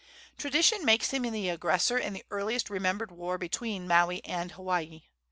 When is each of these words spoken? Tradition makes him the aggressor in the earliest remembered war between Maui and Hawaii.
Tradition 0.35 0.83
makes 0.83 1.11
him 1.11 1.21
the 1.31 1.49
aggressor 1.49 1.95
in 1.95 2.13
the 2.13 2.23
earliest 2.31 2.71
remembered 2.71 3.11
war 3.11 3.37
between 3.37 3.87
Maui 3.87 4.25
and 4.25 4.51
Hawaii. 4.53 5.03